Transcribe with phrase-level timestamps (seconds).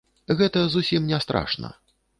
[0.39, 1.75] Гэта зусім не страшна!